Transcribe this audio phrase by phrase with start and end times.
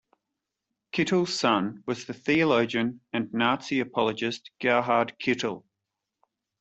[0.91, 5.63] Kittel's son was the theologian and Nazi apologist Gerhard Kittel.